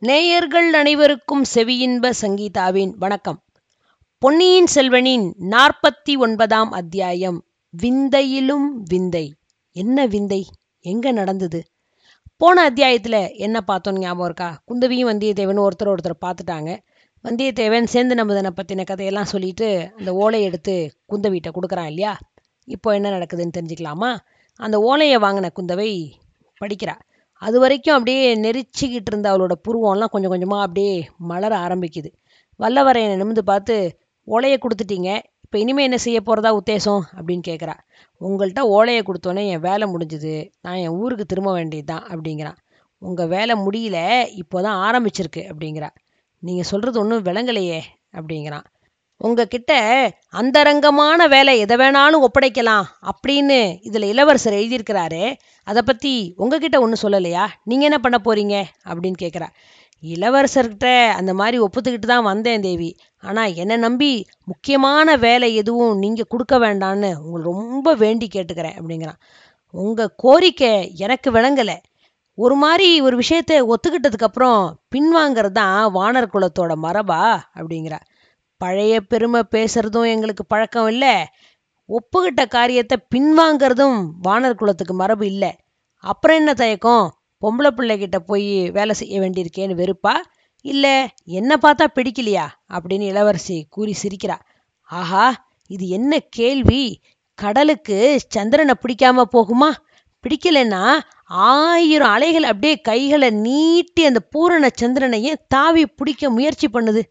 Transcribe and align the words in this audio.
நேயர்கள் 0.00 0.72
அனைவருக்கும் 0.72 1.44
செவியின்ப 1.54 2.10
சங்கீதாவின் 2.22 2.94
வணக்கம். 2.98 3.42
பொன்னியின் 4.18 4.66
செல்வனின் 4.74 5.32
நாற்பத்தி 5.50 6.18
ஒன்பதாம் 6.18 6.70
அத்தியாயம். 6.70 7.44
விந்தையிலும் 7.82 8.82
விந்தை. 8.84 9.34
என்ன 9.72 10.06
விந்தை? 10.06 10.46
எங்க 10.80 11.12
நடந்தது? 11.12 11.62
போன 12.36 12.70
அத்தியாயத்துல 12.70 13.36
என்ன 13.36 13.60
பார்த்தோம் 13.60 13.98
ஞாபகம் 13.98 14.24
இருக்கா? 14.24 14.62
குந்தவியும் 14.66 15.14
வந்தியத்தேவன் 15.14 15.66
ஒருத்தர் 15.66 15.94
ஒருத்தர் 15.94 16.22
பார்த்துட்டாங்க. 16.26 16.78
வந்தியத்தேவன் 17.28 17.84
சேர்ந்து 17.84 18.14
நம்பதனை 18.14 18.50
பத்தின 18.56 18.84
கதையெல்லாம் 18.84 19.24
சொல்லிட்டு 19.24 19.92
அந்த 19.98 20.14
ஓலையை 20.14 20.48
எடுத்து 20.48 20.96
குந்தவிட்ட 21.12 21.50
கொடுக்குறான் 21.50 21.86
இல்லையா? 21.86 22.18
இப்போ 22.64 22.94
என்ன 22.94 23.18
நடக்குதுன்னு 23.18 23.50
தெரிஞ்சுக்கலாமா? 23.58 24.16
அந்த 24.56 24.80
ஓலையை 24.80 25.16
வாங்கின 25.16 25.48
குந்தவை 25.60 26.12
படிக்கிறா. 26.64 27.00
அது 27.42 27.56
வரைக்கும் 27.60 27.96
அப்படியே 27.96 28.22
நெரிச்சிக்கிட்டு 28.44 29.10
இருந்த 29.12 29.26
அவளோட 29.32 29.54
புருவம்லாம் 29.66 30.12
கொஞ்சம் 30.14 30.32
கொஞ்சமாக 30.34 30.64
அப்படியே 30.66 30.94
மலர 31.30 31.52
ஆரம்பிக்குது. 31.66 32.10
வல்லவரையனை 32.60 33.14
நிமிந்து 33.22 33.42
பார்த்து 33.52 33.74
ஓலையை 34.28 34.58
கொடுத்துட்டீங்க. 34.58 35.10
இப்போ 35.44 35.58
இனிமேல் 35.58 35.86
என்ன 35.88 35.98
செய்ய 36.06 36.18
போகிறதா 36.20 36.50
உத்தேசம்? 36.58 37.02
அப்படின்னு 37.18 37.44
கேட்குறா 37.48 37.74
உங்கள்கிட்ட 38.20 38.62
ஓலையை 38.76 39.02
கொடுத்தோன்னே 39.02 39.44
என் 39.48 39.64
வேலை 39.68 39.86
முடிஞ்சுது. 39.94 40.34
நான் 40.60 40.80
என் 40.84 40.96
ஊருக்கு 41.02 41.24
திரும்ப 41.26 41.52
வேண்டியதுதான் 41.52 42.04
அப்படிங்கிறான் 42.12 42.58
உங்கள் 43.02 43.30
வேலை 43.36 43.54
முடியல. 43.66 43.98
இப்போ 44.42 44.62
தான் 44.62 44.78
ஆரம்பிச்சிருக்கு 44.86 45.42
அப்படிங்கிறா. 45.50 45.88
நீங்கள் 46.42 46.68
சொல்கிறது 46.72 47.00
ஒன்றும் 47.00 47.24
விளங்கலையே 47.24 47.80
அப்படிங்கிறான் 48.18 48.66
உங்ககிட்ட 49.20 49.72
அந்தரங்கமான 50.40 51.26
வேலை 51.34 51.52
எதை 51.64 51.76
வேணாலும் 51.76 52.24
ஒப்படைக்கலாம் 52.26 52.86
அப்படின்னு 53.10 53.58
இதில் 53.88 54.06
இளவரசர் 54.12 54.56
எழுதியிருக்கிறாரு. 54.60 55.24
அதை 55.66 55.82
பற்றி 55.82 56.12
உங்ககிட்ட 56.42 56.76
ஒன்றும் 56.84 57.02
சொல்லலையா? 57.02 57.44
நீங்கள் 57.64 57.88
என்ன 57.88 57.98
பண்ண 57.98 58.18
போகிறீங்க 58.26 58.56
அப்படின்னு 58.88 59.18
கேட்குறா 59.24 59.48
இளவரசர்கிட்ட 60.02 60.88
அந்த 61.18 61.32
மாதிரி 61.34 61.56
ஒப்புத்துக்கிட்டு 61.64 62.08
தான் 62.12 62.28
வந்தேன் 62.28 62.64
தேவி. 62.66 62.90
ஆனால் 63.22 63.54
என்னை 63.54 63.76
நம்பி 63.76 64.12
முக்கியமான 64.44 65.16
வேலை 65.26 65.48
எதுவும் 65.54 65.98
நீங்கள் 66.04 66.28
கொடுக்க 66.28 66.54
வேண்டான்னு 66.58 67.10
உங்களை 67.24 67.42
ரொம்ப 67.52 67.94
வேண்டி 67.94 68.28
கேட்டுக்கிறேன் 68.36 68.76
அப்படிங்கிறான். 68.78 69.20
உங்கள் 69.74 70.14
கோரிக்கை 70.16 70.72
எனக்கு 71.06 71.30
விளங்கலை. 71.30 71.76
ஒரு 72.38 72.56
மாதிரி 72.64 72.88
ஒரு 73.00 73.16
விஷயத்த 73.22 73.52
ஒத்துக்கிட்டதுக்கப்புறம் 73.72 74.62
பின்வாங்கிறது 74.94 75.58
தான் 75.60 75.80
வானர் 75.98 76.32
குலத்தோட 76.34 76.74
மரபா? 76.86 77.20
அப்படிங்கிறா 77.58 78.00
பழைய 78.60 78.94
பெருமை 79.00 79.42
பேசுறதும் 79.50 80.10
எங்களுக்கு 80.14 80.44
பழக்கம் 80.46 80.88
இல்லை. 80.88 81.14
ஒப்புக்கிட்ட 81.88 82.42
காரியத்தை 82.48 82.96
பின்வாங்கிறதும் 83.14 83.96
வானர் 84.24 84.54
குலத்துக்கு 84.54 84.94
மரபு 84.94 85.26
இல்லை. 85.26 85.52
அப்புறம் 86.02 86.36
என்ன 86.36 86.52
தயக்கம்? 86.54 87.06
பொம்பளை 87.42 87.70
பிள்ளைகிட்ட 87.70 88.18
போய் 88.18 88.70
வேலை 88.70 88.94
செய்ய 88.94 89.20
வேண்டியிருக்கேன்னு 89.20 89.76
வெறுப்பா? 89.80 90.14
இல்லை 90.64 90.96
என்ன 91.24 91.58
பார்த்தா 91.62 91.86
பிடிக்கலையா? 91.94 92.46
அப்படின்னு 92.72 93.06
இளவரசி 93.12 93.66
கூறி 93.70 93.94
சிரிக்கிறா. 94.02 94.36
ஆஹா 94.90 95.26
இது 95.68 95.88
என்ன 95.88 96.18
கேள்வி? 96.30 96.82
கடலுக்கு 97.34 98.20
சந்திரனை 98.28 98.74
பிடிக்காம 98.82 99.22
போகுமா? 99.32 99.70
பிடிக்கலைன்னா 100.22 100.84
ஆயிரம் 101.24 102.10
அலைகள் 102.10 102.50
அப்படியே 102.52 102.76
கைகளை 102.80 103.30
நீட்டி 103.30 104.02
அந்த 104.04 104.20
பூரண 104.30 104.68
சந்திரனையே 104.80 105.32
தாவி 105.48 105.86
பிடிக்க 105.86 106.30
முயற்சி 106.30 106.68
பண்ணுது. 106.72 107.02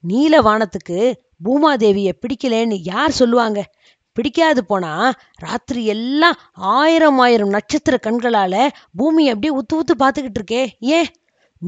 நீல 0.00 0.40
வானத்துக்கு 0.40 1.14
பூமாதேவியை 1.44 2.12
பிடிக்கலேன்னு 2.20 2.78
யார் 2.82 3.10
சொல்லுவாங்க? 3.10 3.70
பிடிக்காது 4.12 4.64
போனா 4.64 5.12
ராத்திரி 5.34 5.86
எல்லாம் 5.86 6.34
ஆயிரம் 6.52 7.18
ஆயிரம் 7.18 7.48
நட்சத்திர 7.48 7.98
கண்களால 8.02 8.68
பூமி 8.96 9.28
அப்படியே 9.28 9.60
உத்து 9.60 9.76
உத்து 9.76 10.02
பார்த்துக்கிட்டு 10.02 10.40
இருக்கே. 10.40 10.68
ஏன்? 10.80 11.06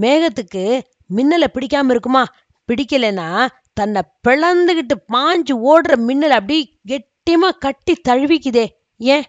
மேகத்துக்கு 0.01 0.81
மின்னலை 1.17 1.47
பிடிக்காம 1.55 1.91
இருக்குமா? 1.91 2.25
பிடிக்கலைன்னா 2.69 3.49
தன்னை 3.73 4.03
பிளந்துகிட்டு 4.29 4.95
பாஞ்சு 5.13 5.53
ஓடுற 5.53 5.97
மின்னல் 5.97 6.31
அப்படியே 6.31 6.79
கெட்டியமா 6.89 7.51
கட்டி 7.59 7.97
தழுவிக்குதே. 8.09 8.67
ஏன்? 8.97 9.25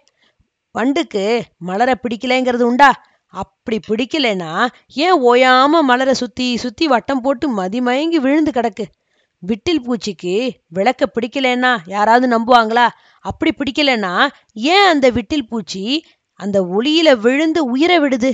வண்டுக்கு 0.78 1.42
மலர 1.56 1.94
பிடிக்கலைங்கிறது 2.02 2.62
உண்டா? 2.62 3.11
அப்படி 3.32 3.78
பிடிக்கலைன்னா 3.88 4.50
ஏன் 5.04 5.18
ஓயாம 5.22 5.80
மலரை 5.82 6.14
சுத்தி 6.14 6.56
சுத்தி 6.56 6.86
வட்டம் 6.86 7.20
போட்டு 7.20 7.46
மதிமயங்கி 7.56 8.18
விழுந்து 8.24 8.50
கிடக்கு? 8.50 8.84
விட்டில் 9.42 9.84
பூச்சிக்கு 9.86 10.34
விளக்க 10.68 11.10
பிடிக்கலைன்னா 11.14 11.70
யாராவது 11.86 12.26
நம்புவாங்களா? 12.34 12.86
அப்படி 13.24 13.52
பிடிக்கலைன்னா 13.56 14.14
ஏன் 14.52 14.86
அந்த 14.86 15.10
விட்டில் 15.10 15.48
பூச்சி 15.48 15.84
அந்த 16.40 16.58
ஒளியில 16.74 17.08
விழுந்து 17.16 17.60
உயிரை 17.64 17.98
விடுது? 17.98 18.30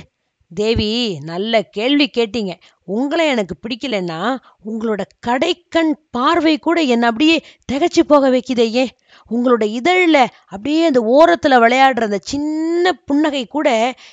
தேவி 0.50 0.90
நல்ல 1.24 1.62
கேள்வி 1.76 2.06
கேட்டீங்க. 2.18 2.52
உங்களை 2.84 3.24
எனக்கு 3.26 3.54
பிடிக்கலைன்னா 3.62 4.20
உங்களோட 4.66 5.02
கடைக்கண் 5.26 5.92
பார்வை 6.10 6.54
கூட 6.58 6.78
என்னை 6.94 7.08
அப்படியே 7.08 7.36
திகச்சு 7.72 8.02
போக 8.06 8.30
வைக்குதே 8.30 8.66
ஏன் 8.82 8.92
உங்களோட 9.30 9.64
இதழில் 9.78 10.22
அப்படியே 10.46 10.84
அந்த 10.86 11.00
ஓரத்தில் 11.16 11.62
விளையாடுற 11.64 12.02
அந்த 12.02 12.20
சின்ன 12.22 12.92
புன்னகை 13.04 13.42
கூட 13.46 13.68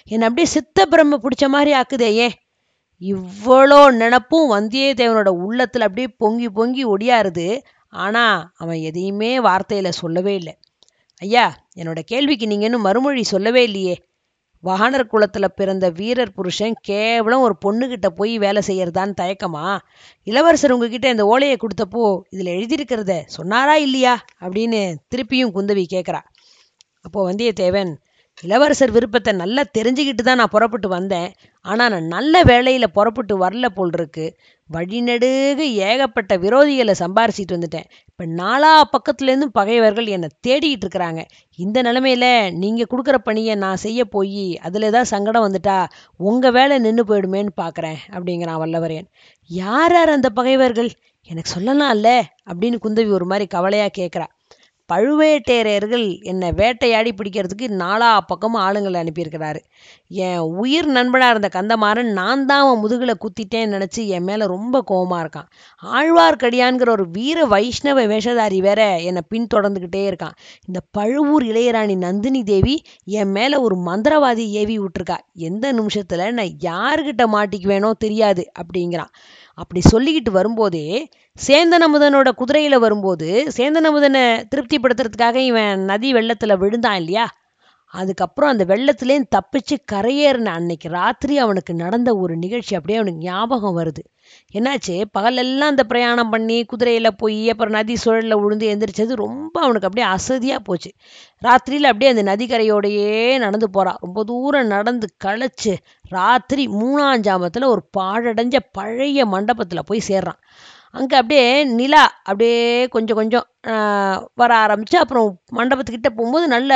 என்னை 0.06 0.28
அப்படியே 0.28 0.48
சித்த 0.48 0.86
பிரம்ம 0.86 1.20
பிடிச்ச 1.24 1.48
மாதிரி 1.48 1.74
ஆக்குதே 1.74 2.10
ஏன் 2.26 2.36
இவ்வளோ 3.02 3.80
நினப்பும் 4.02 4.52
வந்தியத்தேவனோட 4.52 5.30
உள்ளத்தில் 5.46 5.82
அப்படியே 5.82 6.08
பொங்கி 6.18 6.50
பொங்கி 6.50 6.84
ஒடியாருது. 6.86 7.48
ஆனால் 7.94 8.40
அவன் 8.56 8.80
எதையுமே 8.80 9.32
வார்த்தையில் 9.40 9.98
சொல்லவே 10.02 10.34
இல்லை. 10.36 10.54
ஐயா 11.22 11.46
என்னோட 11.78 12.00
கேள்விக்கு 12.06 12.46
நீங்கள் 12.48 12.68
இன்னும் 12.70 12.82
மறுமொழி 12.82 13.24
சொல்லவே 13.24 13.64
இல்லையே. 13.64 13.96
வாகனர் 14.66 15.10
குலத்தில் 15.10 15.56
பிறந்த 15.56 15.86
வீரர் 15.90 16.36
புருஷன் 16.38 16.76
கேவலம் 16.82 17.44
ஒரு 17.48 17.56
பொண்ணுகிட்ட 17.66 18.08
போய் 18.20 18.34
வேலை 18.38 18.62
செய்யறதான்னு 18.68 19.20
தயக்கமா? 19.22 19.66
இளவரசர் 20.28 20.74
உங்ககிட்ட 20.76 21.10
இந்த 21.10 21.26
ஓலையை 21.26 21.58
கொடுத்தப்போ 21.58 22.04
இதில் 22.30 22.56
எழுதியிருக்கிறத 22.56 23.16
சொன்னாரா 23.38 23.76
இல்லையா? 23.88 24.16
அப்படின்னு 24.42 24.82
திருப்பியும் 25.14 25.54
குந்தவி 25.58 25.86
கேட்குறா 25.96 26.22
அப்போ 27.06 27.20
வந்தியத்தேவன் 27.30 27.92
இளவரசர் 28.44 28.92
விருப்பத்தை 28.92 29.32
நல்லா 29.34 29.64
தெரிஞ்சுக்கிட்டு 29.78 30.24
தான் 30.24 30.40
நான் 30.42 30.54
புறப்பட்டு 30.54 30.88
வந்தேன். 30.90 31.30
ஆனால் 31.66 31.92
நான் 31.94 32.08
நல்ல 32.16 32.42
வேலையில் 32.44 32.94
புறப்பட்டு 32.98 33.34
வரல 33.44 33.68
போல் 33.78 33.94
இருக்கு. 33.94 34.26
வழிநடுக 34.70 35.62
ஏகப்பட்ட 35.88 36.38
விரோதிகளை 36.38 36.94
சம்பாரிச்சிட்டு 37.00 37.56
வந்துட்டேன். 37.56 37.88
இப்போ 38.10 38.26
நாலா 38.42 38.72
பக்கத்துலேருந்தும் 38.96 39.54
பகைவர்கள் 39.54 40.08
என்னை 40.08 40.30
தேடிக்கிட்டு 40.48 40.86
இருக்கிறாங்க. 40.86 41.22
இந்த 41.60 41.82
நிலமையில 41.82 42.26
நீங்கள் 42.52 42.90
கொடுக்குற 42.92 43.18
பணியை 43.18 43.56
நான் 43.56 43.76
செய்ய 43.76 44.06
போய் 44.06 44.58
அதில் 44.58 44.82
ஏதாவது 44.82 45.06
சங்கடம் 45.06 45.46
வந்துட்டா 45.48 45.78
உங்கள் 46.30 46.52
வேலை 46.52 46.80
நின்று 46.80 47.04
போயிடுமேன்னு 47.04 47.54
பார்க்குறேன் 47.62 48.00
அப்படிங்கிறான் 48.14 48.62
வல்லவரையன். 48.64 49.10
யார் 49.50 49.94
யார் 49.94 50.10
அந்த 50.10 50.30
பகைவர்கள்? 50.30 50.92
எனக்கு 51.30 51.52
சொல்லலாம்ல 51.56 52.10
அப்படின்னு 52.50 52.78
குந்தவி 52.84 53.12
ஒரு 53.12 53.26
மாதிரி 53.26 53.46
கவலையாக 53.48 53.92
கேட்குறா 54.02 54.28
பழுவேட்டரையர்கள் 54.94 56.22
என்னை 56.22 56.52
வேட்டையாடி 56.52 57.12
பிடிக்கிறதுக்கு 57.12 57.68
நாலா 57.68 58.18
பக்கமும் 58.28 58.62
ஆளுங்களை 58.62 58.98
அனுப்பியிருக்கிறாரு. 59.04 59.60
என் 60.08 60.38
உயிர் 60.38 60.88
நண்பனாக 60.88 61.34
இருந்த 61.36 61.50
கந்தமாறன் 61.54 62.12
நான் 62.12 62.46
தான் 62.46 62.64
அவன் 62.66 62.80
முதுகில் 62.80 63.22
குத்திட்டேன்னு 63.24 63.76
நினச்சி 63.76 64.08
என் 64.08 64.24
மேலே 64.24 64.46
ரொம்ப 64.46 64.82
கோபமாக 64.82 65.24
இருக்கான். 65.26 65.50
ஆழ்வார்க்கடியான்கிற 65.84 66.90
ஒரு 66.90 67.10
வீர 67.10 67.46
வைஷ்ணவ 67.46 68.06
வேஷதாரி 68.06 68.60
வேற 68.60 69.00
என்னை 69.00 69.22
பின்தொடர்ந்துக்கிட்டே 69.30 70.04
இருக்கான். 70.12 70.36
இந்த 70.68 70.82
பழுவூர் 70.92 71.44
இளையராணி 71.44 71.98
நந்தினி 71.98 72.44
தேவி 72.44 72.82
என் 73.06 73.32
மேலே 73.32 73.58
ஒரு 73.58 73.78
மந்திரவாதி 73.86 74.48
ஏவி 74.62 74.80
விட்டுருக்கா. 74.80 75.18
எந்த 75.34 75.72
நிமிஷத்தில் 75.72 76.34
நான் 76.34 76.54
யாருக்கிட்ட 76.62 77.26
மாட்டிக்குவேனோ 77.38 77.92
தெரியாது 77.92 78.52
அப்படிங்கிறான். 78.62 79.12
அப்படி 79.58 79.82
சொல்லிக்கிட்டு 79.92 80.32
வரும்போதே 80.32 80.86
சேந்தனமுதனோட 81.38 82.30
குதிரையில் 82.32 82.78
வரும்போது 82.78 83.30
சேந்தனமுதனை 83.58 84.24
திருப்திப்படுத்துறதுக்காக 84.52 85.38
இவன் 85.46 85.80
நதி 85.86 86.14
வெள்ளத்தில் 86.14 86.58
விழுந்தான் 86.58 86.96
இல்லையா? 86.96 87.26
அதுக்கப்புறம் 87.94 88.52
அந்த 88.54 88.64
வெள்ளத்துலேயும் 88.66 89.28
தப்பிச்சு 89.36 89.76
கரையேறின 89.92 90.52
அன்னைக்கு 90.58 90.88
ராத்திரி 90.90 91.38
அவனுக்கு 91.38 91.74
நடந்த 91.74 92.10
ஒரு 92.16 92.34
நிகழ்ச்சி 92.38 92.76
அப்படியே 92.76 92.98
அவனுக்கு 93.00 93.22
ஞாபகம் 93.22 93.78
வருது. 93.78 94.02
என்னாச்சு? 94.54 94.96
பகலெல்லாம் 95.12 95.72
அந்த 95.74 95.84
பிரயாணம் 95.84 96.30
பண்ணி 96.30 96.58
குதிரையில் 96.66 97.18
போய் 97.18 97.50
அப்புறம் 97.50 97.74
நதி 97.74 97.96
சுழலில் 98.04 98.40
விழுந்து 98.42 98.68
எந்திரிச்சது 98.74 99.14
ரொம்ப 99.16 99.56
அவனுக்கு 99.62 99.88
அப்படியே 99.88 100.08
அசதியாக 100.08 100.62
போச்சு. 100.64 100.92
ராத்திரியில் 101.42 101.90
அப்படியே 101.92 102.12
அந்த 102.14 102.26
நதிக்கரையோடையே 102.32 103.38
நடந்து 103.38 103.70
போகிறான் 103.70 104.02
ரொம்ப 104.02 104.24
தூரம் 104.24 104.68
நடந்து 104.68 105.10
களைச்சு 105.26 105.76
ராத்திரி 106.10 106.66
மூணாஞ்சாமத்தில் 106.82 107.72
ஒரு 107.74 107.84
பாழடைஞ்ச 108.00 108.58
பழைய 108.72 109.26
மண்டபத்தில் 109.26 109.88
போய் 109.88 110.08
சேர்றான். 110.08 110.42
அங்கே 110.92 111.16
அப்படியே 111.16 111.48
நிலா 111.64 112.04
அப்படியே 112.24 112.88
கொஞ்சம் 112.88 113.16
கொஞ்சம் 113.16 113.46
வர 114.34 114.52
ஆரம்பித்து 114.56 114.98
அப்புறம் 115.00 115.28
மண்டபத்துக்கிட்ட 115.56 116.10
போகும்போது 116.10 116.48
நல்ல 116.48 116.74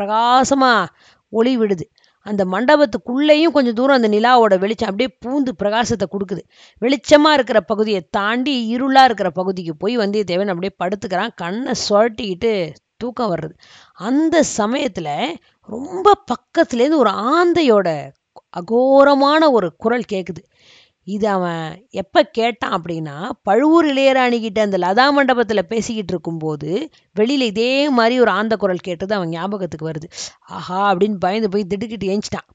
பிரகாசமாக 0.00 0.92
ஒளி 1.32 1.54
விடுது. 1.58 1.86
அந்த 2.26 2.42
மண்டபத்துக்குள்ளேயும் 2.44 3.54
கொஞ்சம் 3.56 3.76
தூரம் 3.78 3.98
அந்த 3.98 4.08
நிலாவோட 4.14 4.54
வெளிச்சம் 4.58 4.90
அப்படியே 4.90 5.10
பூந்து 5.22 5.52
பிரகாசத்தை 5.62 6.06
கொடுக்குது. 6.14 6.42
வெளிச்சமாக 6.82 7.36
இருக்கிற 7.38 7.60
பகுதியை 7.70 8.00
தாண்டி 8.10 8.54
இருளாக 8.74 9.08
இருக்கிற 9.08 9.30
பகுதிக்கு 9.30 9.74
போய் 9.76 9.96
வந்தியத்தேவன் 9.98 10.52
அப்படியே 10.52 10.74
படுத்துக்கிறான். 10.82 11.34
கண்ணை 11.34 11.74
சுழட்டிக்கிட்டு 11.88 12.52
தூக்கம் 12.96 13.32
வர்றது. 13.32 13.54
அந்த 14.08 14.36
சமயத்தில் 14.58 15.14
ரொம்ப 15.68 16.14
பக்கத்துலேருந்து 16.32 17.02
ஒரு 17.04 17.12
ஆந்தையோட 17.34 17.88
அகோரமான 18.58 19.42
ஒரு 19.52 19.68
குரல் 19.76 20.10
கேட்குது 20.12 20.42
இது 21.06 21.28
அவன் 21.28 21.62
எப்போ 21.90 22.20
கேட்டான் 22.22 22.74
அப்படின்னா 22.76 23.14
பழுவூர் 23.42 23.86
இளையராணிக்கிட்ட 23.86 24.58
அந்த 24.58 24.78
லதா 24.78 25.06
மண்டபத்தில் 25.12 25.68
பேசிக்கிட்டு 25.68 26.12
இருக்கும்போது 26.12 26.70
வெளியில் 27.14 27.46
இதே 27.46 27.88
மாதிரி 27.88 28.20
ஒரு 28.20 28.30
ஆந்த 28.30 28.56
குரல் 28.56 28.86
கேட்டது 28.88 29.14
அவன் 29.14 29.28
ஞாபகத்துக்கு 29.28 29.88
வருது. 29.90 30.08
ஆஹா 30.56 30.80
அப்படின்னு 30.92 31.18
பயந்து 31.18 31.48
போய் 31.48 31.64
திடுக்கிட்டு 31.64 32.06
ஏஞ்சிட்டான். 32.06 32.48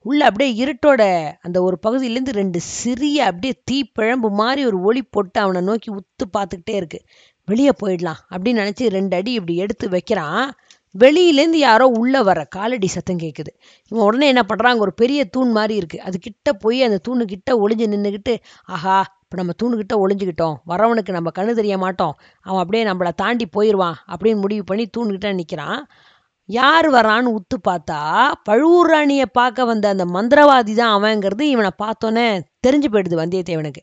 உள்ளே 0.00 0.24
அப்படியே 0.24 0.50
இருட்டோட 0.64 1.02
அந்த 1.40 1.62
ஒரு 1.62 1.78
பகுதியிலேருந்து 1.86 2.32
ரெண்டு 2.32 2.60
சிறிய 2.60 3.24
அப்படியே 3.24 3.54
தீப்பிழம்பு 3.70 4.28
மாதிரி 4.30 4.66
ஒரு 4.66 4.78
ஒளி 4.80 5.02
போட்டு 5.02 5.40
அவனை 5.40 5.60
நோக்கி 5.60 5.90
உத்து 5.90 6.24
பார்த்துக்கிட்டே 6.36 6.74
இருக்கு. 6.74 7.00
வெளியே 7.48 7.72
போயிடலாம் 7.84 8.20
அப்படின்னு 8.30 8.62
நினச்சி 8.62 8.84
ரெண்டு 8.88 9.16
அடி 9.16 9.32
இப்படி 9.32 9.56
எடுத்து 9.56 9.88
வைக்கிறான். 9.88 10.44
வெளியிலேருந்து 10.98 11.60
யாரோ 11.68 11.86
உள்ள 12.00 12.22
வர 12.22 12.40
காலடி 12.56 12.86
சத்தம் 12.86 13.18
கேட்குது 13.18 13.52
இவன் 13.92 14.04
உடனே 14.04 14.26
என்ன 14.26 14.42
பண்ணுறான் 14.50 14.82
ஒரு 14.84 14.92
பெரிய 14.94 15.20
தூண் 15.24 15.50
மாதிரி 15.50 15.74
இருக்குது 15.80 16.04
அது 16.08 16.18
கிட்ட 16.18 16.52
போய் 16.64 16.80
அந்த 16.82 16.98
தூணு 17.08 17.24
கிட்ட 17.24 17.52
ஒளிஞ்சு 17.64 17.86
நின்றுக்கிட்டு 17.94 18.34
ஆஹா 18.66 18.96
இப்போ 19.22 19.36
நம்ம 19.36 19.52
தூணுக்கிட்ட 19.62 19.94
ஒளிஞ்சுக்கிட்டோம் 20.02 20.56
வரவனுக்கு 20.70 21.10
நம்ம 21.10 21.30
கண்ணு 21.30 21.52
தெரிய 21.52 21.76
மாட்டோம். 21.78 22.12
அவன் 22.46 22.62
அப்படியே 22.62 22.82
நம்மளை 22.84 23.12
தாண்டி 23.16 23.46
போயிடுவான் 23.46 23.96
அப்படின்னு 24.12 24.42
முடிவு 24.44 24.64
பண்ணி 24.64 24.84
தூணுக்கிட்ட 24.96 25.32
நிற்கிறான் 25.34 25.80
யார் 26.48 26.88
வரான்னு 26.90 27.32
உத்து 27.38 27.56
பார்த்தா 27.68 27.98
பழுவூர் 28.48 28.90
ராணியை 28.90 29.26
பார்க்க 29.32 29.64
வந்த 29.64 29.86
அந்த 29.88 30.04
மந்திரவாதி 30.06 30.74
தான் 30.74 30.94
அவங்கிறது 30.96 31.44
இவனை 31.54 31.70
பார்த்தோன்னே 31.84 32.26
தெரிஞ்சு 32.66 32.88
போயிடுது 32.92 33.16
வந்தியத்தேவனுக்கு. 33.22 33.82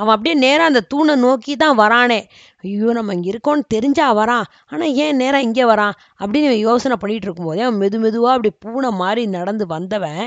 அவன் 0.00 0.14
அப்படியே 0.14 0.34
நேராக 0.44 0.70
அந்த 0.70 0.80
தூணை 0.92 1.14
நோக்கி 1.24 1.52
தான் 1.62 1.76
வரானே. 1.80 2.18
ஐயோ 2.64 2.88
நம்ம 2.98 3.14
இங்கே 3.16 3.30
இருக்கோன்னு 3.32 3.64
தெரிஞ்சா 3.74 4.06
வரான். 4.20 4.46
ஆனால் 4.72 4.92
ஏன் 5.04 5.18
நேராக 5.22 5.46
இங்கே 5.46 5.64
வரான்? 5.72 5.94
அப்படின்னு 6.20 6.48
இவன் 6.50 6.64
யோசனை 6.68 6.96
பண்ணிகிட்டு 7.02 7.28
இருக்கும்போதே 7.28 7.62
அவன் 7.66 7.80
மெது 7.82 7.98
மெதுவாக 8.04 8.34
அப்படி 8.36 8.50
பூனை 8.64 8.90
மாதிரி 9.02 9.24
நடந்து 9.36 9.66
வந்தவன் 9.74 10.24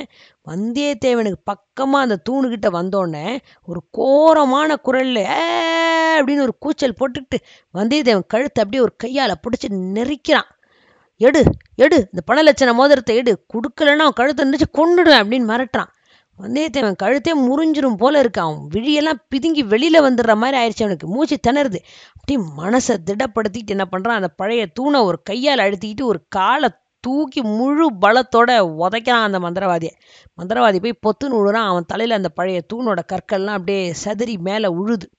வந்தியத்தேவனுக்கு 0.52 1.40
பக்கமாக 1.52 2.06
அந்த 2.08 2.18
தூணுக்கிட்ட 2.30 2.70
வந்தோடனே 2.80 3.28
ஒரு 3.70 3.82
கோரமான 4.00 4.78
குரல்ல 4.88 5.20
அப்படின்னு 6.18 6.46
ஒரு 6.48 6.56
கூச்சல் 6.64 6.98
போட்டுக்கிட்டு 7.00 7.38
வந்தியத்தேவன் 7.74 8.32
கழுத்தை 8.36 8.62
அப்படியே 8.64 8.84
ஒரு 8.88 8.96
கையால் 9.04 9.42
பிடிச்சி 9.44 9.68
நெரிக்கிறான். 9.98 10.50
எடு 11.22 11.42
எடு 11.86 11.98
இந்த 12.12 12.22
பணலட்சண 12.30 12.70
மோதிரத்தை 12.74 13.16
எடு 13.22 13.34
கொடுக்கலன்னா 13.54 14.06
அவன் 14.08 14.20
கழுத்தை 14.20 14.44
நினச்சி 14.50 14.68
கொண்டுடுவேன் 14.80 15.22
அப்படின்னு 15.24 15.50
மிரட்டுறான். 15.52 15.92
வந்தியத்தேவன் 16.42 16.96
கழுத்தே 16.96 17.34
முறிஞ்சிரும் 17.36 17.96
போல 17.96 18.20
இருக்கு. 18.20 18.42
அவன் 18.42 18.68
விழியெல்லாம் 18.76 19.22
பிதுங்கி 19.36 19.64
வெளியில 19.74 19.98
வந்துடுற 20.00 20.36
மாதிரி 20.36 20.62
ஆயிடுச்சு 20.62 20.80
அவனுக்கு. 20.80 21.08
மூச்சு 21.08 21.40
திணறுது. 21.48 21.80
அப்படியே 22.20 22.50
மனசை 22.58 22.98
திடப்படுத்திட்டு 23.06 23.68
என்ன 23.68 23.88
பண்றான்? 23.92 24.20
அந்த 24.20 24.28
பழைய 24.28 24.66
தூணை 24.66 25.00
ஒரு 25.00 25.22
கையால் 25.24 25.58
அழுத்திக்கிட்டு 25.58 26.04
ஒரு 26.04 26.22
காலை 26.30 26.70
தூக்கி 27.00 27.42
முழு 27.42 27.92
பலத்தோட 27.92 28.52
உதைக்கிறான் 28.80 29.28
அந்த 29.28 29.40
மந்திரவாதியை. 29.40 29.92
மந்திரவாதி 30.42 30.80
போய் 30.82 31.00
பொத்துன்னு 31.08 31.36
விழுறான் 31.36 31.68
அவன் 31.68 31.86
தலையில 31.88 32.18
அந்த 32.18 32.30
பழைய 32.30 32.62
தூணோட 32.74 33.00
கற்கள்லாம் 33.14 33.46
அப்படியே 33.46 33.94
சதறி 33.94 34.38
மேலே 34.38 34.68
உழுது. 34.68 35.10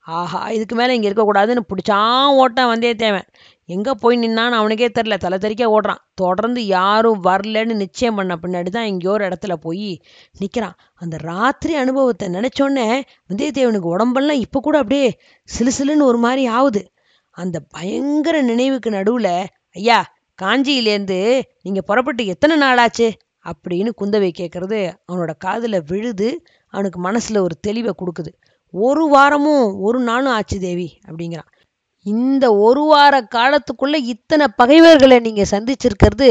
ஆஹா 0.00 0.50
இதுக்கு 0.50 0.74
மேலே 0.74 0.94
இங்கே 0.94 1.10
இருக்கக்கூடாதுன்னு 1.10 1.60
பிடிச்சான் 1.68 2.44
ஓட்டான் 2.44 2.94
தேவன். 2.94 3.24
எங்கே 3.68 3.92
போய் 4.00 4.16
நின்னான்னு 4.18 4.58
அவனுக்கே 4.58 4.88
தெரில 4.88 5.16
தலை 5.16 5.38
தெறிக்க 5.38 5.64
ஓடுறான். 5.74 6.02
தொடர்ந்து 6.14 6.60
யாரும் 6.66 7.20
வரலன்னு 7.24 7.74
நிச்சயம் 7.82 8.18
பண்ண 8.18 8.34
பின்னாடி 8.42 8.70
தான் 8.76 8.88
எங்கேயோ 8.90 9.12
ஒரு 9.12 9.24
இடத்துல 9.28 9.54
போய் 9.66 9.90
நிற்கிறான் 10.38 10.76
அந்த 10.94 11.16
ராத்திரி 11.30 11.74
அனுபவத்தை 11.74 12.28
நினச்சோன்னே 12.28 12.86
வந்தியத்தேவனுக்கு 13.30 13.94
உடம்பெல்லாம் 13.94 14.42
இப்போ 14.46 14.60
கூட 14.60 14.78
அப்படியே 14.78 15.08
சிலுசிலுன்னு 15.48 16.08
ஒரு 16.10 16.20
மாதிரி 16.26 16.44
ஆகுது 16.58 16.82
அந்த 17.36 17.56
பயங்கர 17.76 18.36
நினைவுக்கு 18.42 18.90
நடுவில் 18.90 19.32
ஐயா 19.70 19.98
காஞ்சியிலேருந்து 20.38 21.18
நீங்கள் 21.62 21.86
புறப்பட்டு 21.86 22.22
எத்தனை 22.26 22.54
நாளாச்சு? 22.64 23.06
அப்படின்னு 23.44 23.90
குந்தவை 24.00 24.30
கேட்குறது 24.38 24.78
அவனோட 25.08 25.32
காதில் 25.38 25.78
விழுது 25.82 26.28
அவனுக்கு 26.72 26.98
மனசில் 27.00 27.38
ஒரு 27.38 27.54
தெளிவை 27.66 27.92
கொடுக்குது. 28.00 28.32
ஒரு 28.74 29.04
வாரமும் 29.08 29.66
ஒரு 29.80 29.98
நாளும் 30.00 30.32
ஆச்சு 30.32 30.56
தேவி 30.60 30.88
அப்படிங்கிறான். 31.06 31.48
இந்த 32.08 32.44
ஒரு 32.66 32.82
வார 32.82 33.14
காலத்துக்குள்ள 33.34 33.96
இத்தனை 34.12 34.46
பகைவர்களை 34.56 35.18
நீங்க 35.18 35.44
சந்திச்சிருக்கிறது 35.50 36.28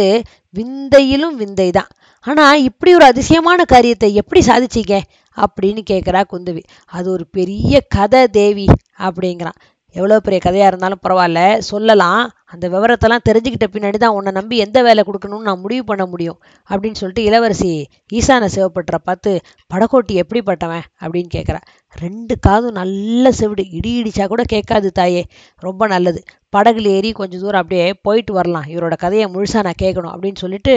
விந்தையிலும் 0.56 1.35
விந்தை 1.35 1.69
தான் 1.71 1.89
ஆனா 2.25 2.45
இப்படி 2.69 2.91
ஒரு 2.95 3.06
அதிசயமான 3.06 3.59
காரியத்தை 3.65 4.09
எப்படி 4.15 4.41
சாதிச்சீங்க? 4.47 4.95
அப்படின்னு 5.38 5.81
கேட்குறா 5.89 6.21
குந்தவி. 6.31 6.62
அது 6.91 7.07
ஒரு 7.12 7.25
பெரிய 7.27 7.74
கதை 7.95 8.21
தேவி 8.38 8.65
அப்படிங்கிறான். 9.00 9.59
எவ்வளோ 9.98 10.20
பெரிய 10.20 10.40
கதையாக 10.40 10.68
இருந்தாலும் 10.68 11.04
பரவாயில்ல. 11.04 11.42
சொல்லலாம். 11.68 12.24
அந்த 12.46 12.66
விவரத்தெல்லாம் 12.70 13.26
தெரிஞ்சுக்கிட்ட 13.30 13.68
பின்னாடி 13.72 13.98
தான் 13.98 14.16
உன்னை 14.18 14.32
நம்பி 14.32 14.58
எந்த 14.58 14.82
வேலை 14.82 15.04
கொடுக்கணும்னு 15.04 15.48
நான் 15.48 15.60
முடிவு 15.60 15.84
பண்ண 15.84 16.06
முடியும். 16.06 16.38
அப்படின்னு 16.70 17.00
சொல்லிட்டு 17.02 17.24
இளவரசி 17.24 17.72
ஈசான 18.14 18.48
சிவப்பட்டரை 18.56 19.00
பார்த்து 19.04 19.32
படகோட்டி 19.74 20.16
எப்படிப்பட்டவன்? 20.16 20.86
அப்படின்னு 21.02 21.30
கேட்குறா 21.36 21.62
ரெண்டு 21.96 22.40
காதும் 22.40 22.72
நல்ல 22.72 23.32
செவிடு. 23.32 23.64
இடி 23.72 23.92
இடிச்சா 24.02 24.28
கூட 24.28 24.44
கேட்காது 24.48 24.92
தாயே. 24.92 25.24
ரொம்ப 25.64 25.88
நல்லது. 25.88 26.22
படகுல 26.56 26.88
ஏறி 26.90 27.12
கொஞ்சம் 27.12 27.42
தூரம் 27.42 27.62
அப்படியே 27.62 27.94
போயிட்டு 28.02 28.34
வரலாம். 28.34 28.68
இவரோட 28.68 28.96
கதையை 28.98 29.28
முழுசாக 29.28 29.64
நான் 29.64 29.82
கேட்கணும் 29.82 30.14
அப்படின்னு 30.14 30.36
சொல்லிட்டு 30.36 30.74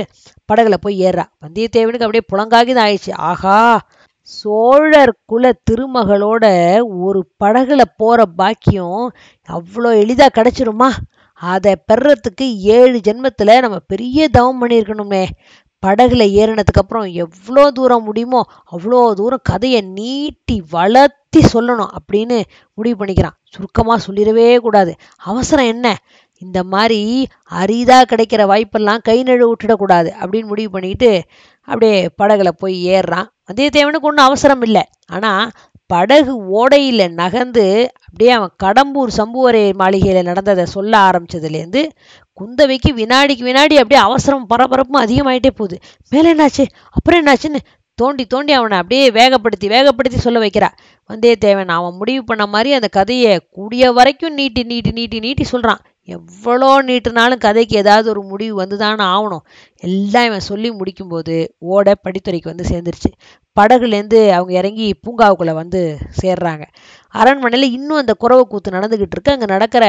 படகுல 0.48 0.74
போய் 0.80 1.02
ஏறுறா. 1.02 1.24
வந்தியத்தேவனுக்கு 1.44 2.06
அப்படியே 2.06 2.24
புலங்காகி 2.32 2.74
தான் 2.74 2.86
ஆயிடுச்சு. 2.86 3.12
ஆஹா! 3.30 3.58
சோழர் 4.28 5.12
குல 5.26 5.44
திருமகளோட 5.70 6.44
ஒரு 7.04 7.20
படகுல 7.44 7.82
போற 7.96 8.18
பாக்கியம் 8.40 9.04
அவ்வளோ 9.48 9.90
எளிதா 10.02 10.26
கிடைச்சிருமா? 10.38 10.88
அதை 11.40 11.72
பெறத்துக்கு 11.92 12.46
ஏழு 12.76 12.98
ஜென்மத்துல 12.98 13.56
நம்ம 13.60 13.78
பெரிய 13.86 14.28
தவம் 14.28 14.60
பண்ணியிருக்கணுமே 14.62 15.22
படகுல 15.82 16.22
ஏறினதுக்கு 16.40 16.82
அப்புறம் 16.82 17.06
எவ்வளோ 17.24 17.64
தூரம் 17.70 18.04
முடியுமோ 18.04 18.40
அவ்வளோ 18.72 19.00
தூரம் 19.12 19.46
கதையை 19.50 19.80
நீட்டி 19.98 20.56
வளர்த்தி 20.70 21.40
சொல்லணும் 21.52 21.92
அப்படின்னு 21.98 22.38
முடிவு 22.78 22.96
பண்ணிக்கிறான். 23.00 23.36
சுருக்கமா 23.44 23.94
சொல்லிடவே 24.06 24.48
கூடாது. 24.58 24.92
அவசரம் 25.30 25.66
என்ன? 25.66 25.96
இந்த 26.42 26.58
மாதிரி 26.64 27.00
அரிதா 27.52 27.98
கிடைக்கிற 28.12 28.42
வாய்ப்பெல்லாம் 28.50 29.02
கை 29.02 29.22
நழுவு 29.22 29.50
விட்டுடக்கூடாது 29.52 30.10
அப்படின்னு 30.20 30.50
முடிவு 30.52 30.70
பண்ணிக்கிட்டு 30.70 31.10
அப்படியே 31.68 31.96
படகுல 32.22 32.48
போய் 32.56 32.76
ஏறுறான். 32.88 33.28
வந்தியத்தேவனுக்கு 33.50 34.08
ஒன்றும் 34.10 34.26
அவசரம் 34.26 34.62
இல்லை 34.62 34.82
ஆனால் 35.06 35.50
படகு 35.86 36.34
ஓடையில் 36.58 37.04
நகர்ந்து 37.12 37.64
அப்படியே 38.04 38.30
அவன் 38.30 38.52
கடம்பூர் 38.64 39.10
சம்புவரை 39.16 39.62
மாளிகையில் 39.74 40.22
நடந்ததை 40.22 40.66
சொல்ல 40.66 40.92
ஆரம்பிச்சதுலேருந்து 40.98 41.82
குந்தவைக்கு 42.40 42.90
வினாடிக்கு 42.92 43.44
வினாடி 43.44 43.76
அப்படியே 43.76 44.00
அவசரம் 44.00 44.46
பரபரப்பும் 44.46 45.02
அதிகமாயிட்டே 45.02 45.50
போகுது. 45.54 45.76
மேலே 46.08 46.28
என்னாச்சு? 46.34 46.64
அப்புறம் 46.90 47.20
என்னாச்சுன்னு 47.20 47.60
தோண்டி 47.98 48.26
தோண்டி 48.26 48.52
அவனை 48.52 48.78
அப்படியே 48.78 49.10
வேகப்படுத்தி 49.10 49.66
வேகப்படுத்தி 49.68 50.18
சொல்ல 50.18 50.38
வைக்கிறா. 50.40 50.68
வந்தியத்தேவன் 51.10 51.68
அவன் 51.68 51.96
முடிவு 51.96 52.24
பண்ண 52.24 52.46
மாதிரி 52.46 52.72
அந்த 52.72 52.88
கதையை 52.88 53.32
கூடிய 53.50 53.92
வரைக்கும் 53.92 54.34
நீட்டி 54.34 54.62
நீட்டி 54.62 54.90
நீட்டி 54.90 55.18
நீட்டி 55.18 55.44
சொல்கிறான் 55.44 55.82
எவ்வளோ 56.16 56.68
நீட்டுனாலும் 56.88 57.42
கதைக்கு 57.44 57.74
ஏதாவது 57.82 58.06
ஒரு 58.08 58.22
முடிவு 58.22 58.54
வந்து 58.54 58.76
தானே 58.76 59.04
ஆகணும். 59.14 59.44
எல்லாம் 59.82 60.26
இவன் 60.28 60.48
சொல்லி 60.48 60.70
முடிக்கும்போது 60.70 61.36
ஓட 61.74 61.94
படித்துறைக்கு 62.04 62.52
வந்து 62.52 62.66
சேர்ந்துருச்சு. 62.72 63.10
படகுலேருந்து 63.56 64.20
அவங்க 64.36 64.52
இறங்கி 64.60 64.86
பூங்காவுக்குள்ளே 65.04 65.54
வந்து 65.62 65.80
சேர்றாங்க. 66.22 66.64
அரண்மனையில் 67.14 67.74
இன்னும் 67.76 68.00
அந்த 68.02 68.14
குறவை 68.14 68.44
கூத்து 68.44 68.76
நடந்துக்கிட்டு 68.78 69.16
இருக்கு. 69.16 69.34
அங்கே 69.36 69.48
நடக்கிற 69.54 69.86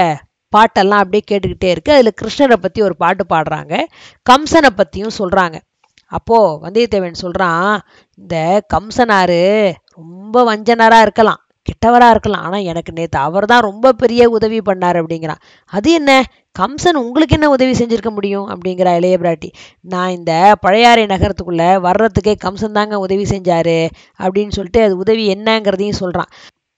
பாட்டெல்லாம் 0.54 1.04
அப்படியே 1.04 1.24
கேட்டுக்கிட்டே 1.32 1.70
இருக்கு. 1.74 1.92
அதில் 1.98 2.18
கிருஷ்ணரை 2.22 2.58
பற்றி 2.62 2.82
ஒரு 2.82 2.96
பாட்டு 3.04 3.26
பாடுறாங்க. 3.34 3.76
கம்சனை 4.30 4.72
பற்றியும் 4.76 5.18
சொல்கிறாங்க 5.20 5.58
அப்போது 6.12 6.58
வந்தியத்தேவன் 6.64 7.22
சொல்கிறான் 7.24 7.70
இந்த 8.18 8.36
கம்சனாரு 8.74 9.40
ரொம்ப 10.00 10.44
வஞ்சனராக 10.50 11.06
இருக்கலாம். 11.08 11.42
கெட்டவராக 11.68 12.14
இருக்கலாம். 12.14 12.46
ஆனால் 12.48 12.68
எனக்கு 12.72 12.92
நேற்று 12.94 13.20
அவர் 13.20 13.46
தான் 13.46 13.66
ரொம்ப 13.70 13.94
பெரிய 13.94 14.30
உதவி 14.30 14.60
பண்ணார் 14.70 15.00
அப்படிங்கிறான். 15.02 15.42
அது 15.74 15.92
என்ன? 15.92 16.12
கம்சன் 16.60 17.02
உங்களுக்கு 17.04 17.36
என்ன 17.38 17.50
உதவி 17.50 17.74
செஞ்சிருக்க 17.82 18.12
முடியும்? 18.12 18.48
அப்படிங்கிறா 18.48 18.94
இளைய 19.00 19.18
பிராட்டி. 19.18 19.50
நான் 19.84 20.16
இந்த 20.18 20.32
பழையாறை 20.62 21.04
நகரத்துக்குள்ளே 21.06 21.70
வர்றதுக்கே 21.88 22.34
கம்சன் 22.46 22.78
தாங்க 22.80 22.98
உதவி 23.00 23.28
செஞ்சாரு 23.34 23.80
அப்படின்னு 24.20 24.58
சொல்லிட்டு 24.58 24.82
அது 24.84 24.96
உதவி 24.98 25.26
என்னங்கிறதையும் 25.36 26.02
சொல்கிறான் 26.04 26.32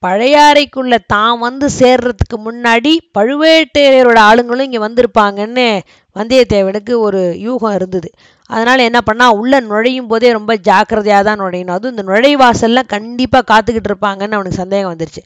பழையாறைக்குள்ள 0.03 0.95
தான் 1.07 1.35
வந்து 1.39 1.67
சேர்றதுக்கு 1.79 2.37
முன்னாடி 2.47 2.91
பழுவேட்டையரோட 3.17 4.19
ஆளுங்களும் 4.29 4.67
இங்கே 4.67 4.81
வந்திருப்பாங்கன்னு 4.85 5.67
வந்தியத்தேவனுக்கு 6.15 6.93
ஒரு 7.08 7.22
யூகம் 7.48 7.75
இருந்தது. 7.77 8.10
அதனால் 8.50 8.84
என்ன 8.88 9.00
பண்ணால் 9.08 9.36
உள்ளே 9.39 9.60
நுழையும் 9.70 10.10
போதே 10.12 10.29
ரொம்ப 10.32 10.53
ஜாக்கிரதையாக 10.67 11.24
தான் 11.27 11.39
நுழையணும். 11.41 11.75
அதுவும் 11.75 11.93
இந்த 11.96 12.03
நுழைவாசல்லாம் 12.10 12.89
கண்டிப்பாக 12.93 13.48
காத்துக்கிட்டு 13.51 13.89
இருப்பாங்கன்னு 13.91 14.38
அவனுக்கு 14.38 14.62
சந்தேகம் 14.62 14.91
வந்துருச்சு. 14.93 15.22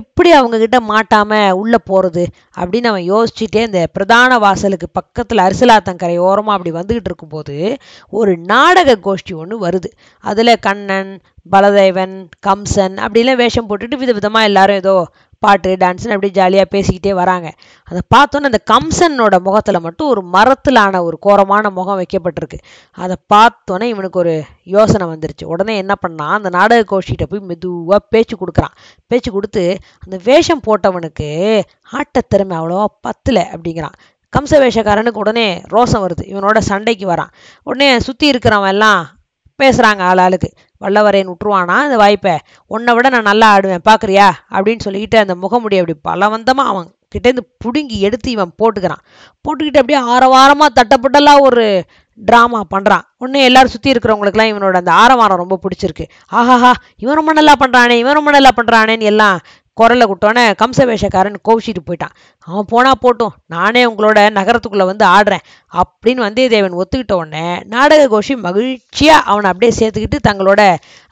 எப்படி 0.00 0.30
அவங்கக்கிட்ட 0.38 0.78
மாட்டாமல் 0.92 1.56
உள்ளே 1.60 1.80
போகிறது 1.90 2.24
அப்படின்னு 2.60 2.90
அவன் 2.92 3.06
யோசிச்சுட்டே 3.12 3.62
இந்த 3.68 3.82
பிரதான 3.98 4.38
வாசலுக்கு 4.46 4.88
பக்கத்தில் 5.00 5.44
அரிசலாத்தங்கரை 5.46 6.16
ஓரமாக 6.28 6.56
அப்படி 6.56 6.72
வந்துக்கிட்டு 6.78 7.10
இருக்கும்போது 7.12 7.56
ஒரு 8.12 8.34
நாடக 8.52 8.98
கோஷ்டி 9.06 9.34
ஒன்று 9.42 9.58
வருது. 9.66 9.90
அதில் 10.24 10.62
கண்ணன் 10.68 11.12
பலதேவன் 11.52 12.16
கம்சன் 12.46 12.94
அப்படிலாம் 13.04 13.40
வேஷம் 13.42 13.68
போட்டுட்டு 13.70 13.96
விதவிதமாக 14.02 14.48
எல்லாரும் 14.50 14.80
ஏதோ 14.82 14.94
பாட்டு 15.44 15.70
டான்ஸ்னு 15.82 16.14
அப்படியே 16.14 16.34
ஜாலியாக 16.38 16.68
பேசிக்கிட்டே 16.74 17.12
வராங்க. 17.20 17.48
அதை 17.88 18.00
பார்த்தோன்னே 18.14 18.48
அந்த 18.50 18.60
கம்சனோட 18.72 19.36
முகத்தில் 19.46 19.84
மட்டும் 19.86 20.10
ஒரு 20.12 20.22
மரத்திலான 20.32 21.02
ஒரு 21.08 21.16
கோரமான 21.26 21.70
முகம் 21.78 21.98
வைக்கப்பட்டிருக்கு. 22.00 22.58
அதை 22.98 23.16
பார்த்தோன்னே 23.34 23.88
இவனுக்கு 23.94 24.18
ஒரு 24.18 24.34
யோசனை 24.76 25.06
வந்துருச்சு. 25.12 25.44
உடனே 25.54 25.76
என்ன 25.82 25.96
பண்ணான் 26.04 26.36
அந்த 26.38 26.52
நாடக 26.58 26.82
கோஷிகிட்ட 26.92 27.26
போய் 27.28 27.46
மெதுவாக 27.50 28.00
பேச்சு 28.14 28.36
கொடுக்குறான். 28.36 28.74
பேச்சு 29.06 29.30
கொடுத்து 29.32 29.64
அந்த 30.04 30.18
வேஷம் 30.24 30.64
போட்டவனுக்கு 30.66 31.28
ஆட்டத்திறமை 31.98 32.56
அவ்வளோவா 32.60 32.88
பத்தலை 33.06 33.44
அப்படிங்கிறான். 33.54 33.96
கம்ச 34.32 34.52
வேஷக்காரனுக்கு 34.62 35.22
உடனே 35.22 35.48
ரோசம் 35.72 36.04
வருது. 36.04 36.24
இவனோட 36.32 36.58
சண்டைக்கு 36.68 37.06
வரான். 37.10 37.30
உடனே 37.62 37.88
சுற்றி 38.06 38.26
இருக்கிறவன் 38.30 38.72
எல்லாம் 38.76 39.02
பேசுகிறாங்க 39.62 40.02
ஆள் 40.10 40.22
ஆளுக்கு. 40.24 40.48
வல்லவரையன் 40.82 41.30
விட்டுருவானா 41.30 41.76
இந்த 41.84 41.96
வாய்ப்பை. 41.96 42.34
உன்னை 42.70 42.94
விட 42.94 43.08
நான் 43.08 43.30
நல்லா 43.30 43.48
ஆடுவேன் 43.56 43.84
பார்க்குறியா? 43.90 44.26
அப்படின்னு 44.56 44.84
சொல்லிக்கிட்டு 44.86 45.18
அந்த 45.24 45.34
முகமுடி 45.34 45.76
அப்படி 45.80 45.96
பலவந்தமாக 46.10 46.70
அவன் 46.72 46.88
கிட்டேருந்து 47.14 47.44
பிடுங்கி 47.64 47.98
எடுத்து 48.00 48.28
இவன் 48.30 48.54
போட்டுக்கிறான். 48.60 49.02
போட்டுக்கிட்டு 49.44 49.80
அப்படியே 49.82 50.00
ஆரவாரமாக 50.14 50.70
தட்டப்பட்டெல்லாம் 50.78 51.40
ஒரு 51.40 51.64
ட்ராமா 52.18 52.60
பண்ணுறான் 52.74 53.04
உடனே 53.22 53.40
எல்லாரும் 53.44 53.72
சுற்றி 53.74 53.92
இருக்கிறவங்களுக்குலாம் 53.92 54.50
இவனோட 54.52 54.76
அந்த 54.82 54.92
ஆரவாரம் 55.02 55.42
ரொம்ப 55.42 55.58
பிடிச்சிருக்கு. 55.64 56.06
ஆஹாஹா 56.32 56.72
இவன் 56.96 57.18
ரொம்ப 57.20 57.32
நல்லா 57.32 57.54
பண்ணுறானே 57.62 57.96
இவன் 58.02 58.18
ரொம்ப 58.20 58.30
நல்லா 58.30 58.52
பண்ணுறானேன்னு 58.58 59.10
எல்லாம் 59.12 59.38
குரலை 59.80 60.06
விட்டோன்னே 60.10 60.42
கம்சவேஷக்காரன் 60.62 61.38
கோவிச்சிட்டு 61.48 61.82
போயிட்டான். 61.86 62.12
அவன் 62.46 62.68
போனா 62.72 62.92
போட்டும். 63.04 63.34
நானே 63.46 63.82
உங்களோட 63.90 64.18
நகரத்துக்குள்ளே 64.38 64.86
வந்து 64.90 65.04
ஆடுறேன். 65.16 65.44
அப்படின்னு 65.80 66.24
வந்தியத்தேவன் 66.26 66.78
ஒத்துக்கிட்ட 66.80 67.14
உடனே 67.20 67.44
நாடக 67.74 68.08
கோஷி 68.14 68.36
மகிழ்ச்சியாக 68.46 69.28
அவனை 69.32 69.50
அப்படியே 69.50 69.72
சேர்த்துக்கிட்டு 69.80 70.26
தங்களோட 70.28 70.62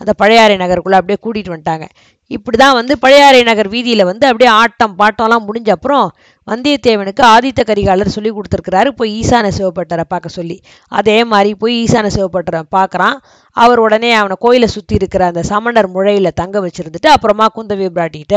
அந்த 0.01 0.13
பழையாறை 0.23 0.57
நகருக்குள்ளே 0.57 1.01
அப்படியே 1.01 1.21
கூட்டிகிட்டு 1.25 1.55
வந்துட்டாங்க. 1.55 1.89
இப்படி 2.27 2.57
தான் 2.57 2.77
வந்து 2.77 2.95
பழையாறை 2.99 3.41
நகர் 3.43 3.69
வீதியில் 3.69 4.05
வந்து 4.05 4.25
அப்படியே 4.27 4.51
ஆட்டம் 4.51 4.95
பாட்டம்லாம் 5.01 5.47
முடிஞ்ச 5.49 5.71
அப்புறம் 5.71 6.07
வந்தியத்தேவனுக்கு 6.51 7.23
ஆதித்த 7.33 7.61
கரிகாலர் 7.71 8.15
சொல்லி 8.15 8.31
கொடுத்துருக்கிறாரு. 8.31 8.89
போய் 8.99 9.11
ஈசான 9.21 9.51
சிவப்பட்டரை 9.59 10.05
பார்க்க 10.09 10.29
சொல்லி. 10.29 10.57
அதே 10.89 11.25
மாதிரி 11.25 11.55
போய் 11.55 11.75
ஈசான 11.85 12.11
சிவப்பட்டரை 12.17 12.63
பார்க்குறான். 12.77 13.17
அவர் 13.57 13.79
உடனே 13.79 14.13
அவனை 14.13 14.37
கோயிலை 14.41 14.69
சுற்றி 14.69 14.95
இருக்கிற 14.95 15.27
அந்த 15.27 15.43
சமணர் 15.43 15.89
முழையில் 15.89 16.37
தங்க 16.41 16.61
வச்சிருந்துட்டு 16.67 17.11
அப்புறமா 17.15 17.49
குந்தவி 17.57 17.89
பிராட்டிகிட்ட 17.97 18.37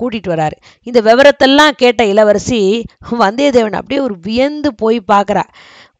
கூட்டிகிட்டு 0.00 0.32
வராரு. 0.34 0.56
இந்த 0.82 1.00
விவரத்தெல்லாம் 1.00 1.78
கேட்ட 1.82 2.04
இளவரசி 2.28 2.62
வந்தியத்தேவன் 3.24 3.80
அப்படியே 3.80 4.00
ஒரு 4.06 4.14
வியந்து 4.24 4.70
போய் 4.74 4.98
பார்க்குறா 5.12 5.44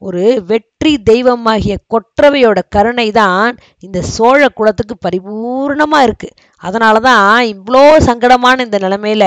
ஒரு 0.06 0.24
வெற்றி 0.50 0.90
தெய்வமாகிய 1.08 1.74
கொற்றவையோட 1.92 2.58
கருணை 2.74 3.06
தான் 3.12 3.56
இந்த 3.86 3.98
சோழ 4.12 4.40
குலத்துக்கு 4.48 4.94
பரிபூர்ணமாக 5.06 6.06
இருக்குது 6.08 6.36
அதனால 6.62 7.00
தான் 7.00 7.32
இவ்வளோ 7.52 7.82
சங்கடமான 8.06 8.64
இந்த 8.64 8.78
நிலைமையில 8.78 9.24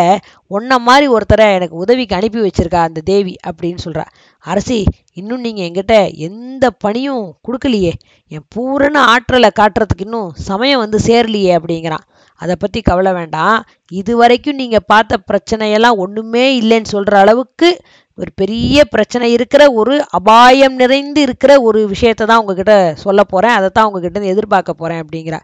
ஒன்றை 0.51 0.77
மாதிரி 0.79 1.07
ஒருத்தரை 1.15 1.47
எனக்கு 1.57 1.75
உதவிக்கு 1.75 2.17
அனுப்பி 2.17 2.39
வச்சிருக்கா 2.45 2.81
அந்த 2.87 3.03
தேவி 3.11 3.35
அப்படின்னு 3.49 3.83
சொல்கிறா 3.85 4.05
அரசி 4.43 4.79
இன்னும் 5.19 5.43
நீங்கள் 5.45 5.65
எங்கிட்ட 5.67 5.95
எந்த 6.27 6.65
பணியும் 6.83 7.25
கொடுக்கலையே. 7.47 7.93
என் 8.31 8.47
பூரண 8.49 8.95
ஆற்றலை 9.13 9.49
காட்டுறதுக்கு 9.59 10.05
இன்னும் 10.07 10.29
சமயம் 10.49 10.83
வந்து 10.83 10.99
சேரலையே 11.07 11.51
அப்படிங்கிறான். 11.57 12.05
அதை 12.41 12.55
பற்றி 12.59 12.79
கவலை 12.89 13.11
வேண்டாம். 13.19 13.57
இது 14.01 14.11
வரைக்கும் 14.21 14.59
நீங்கள் 14.61 14.87
பார்த்த 14.91 15.23
பிரச்சனையெல்லாம் 15.31 15.99
ஒன்றுமே 16.05 16.45
இல்லைன்னு 16.61 16.93
சொல்கிற 16.95 17.17
அளவுக்கு 17.23 17.69
ஒரு 18.17 18.31
பெரிய 18.35 18.77
பிரச்சனை 18.93 19.27
இருக்கிற 19.35 19.63
ஒரு 19.71 19.93
அபாயம் 20.17 20.75
நிறைந்து 20.81 21.19
இருக்கிற 21.27 21.51
ஒரு 21.67 21.79
விஷயத்தை 21.91 22.23
தான் 22.27 22.41
உங்ககிட்ட 22.41 22.73
சொல்ல 23.03 23.21
போகிறேன் 23.23 23.55
அதை 23.57 23.69
தான் 23.69 23.87
உங்ககிட்ட 23.89 24.31
எதிர்பார்க்க 24.33 24.73
போகிறேன் 24.73 25.01
அப்படிங்கிறா. 25.03 25.39